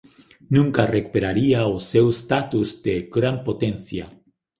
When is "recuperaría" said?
0.95-1.59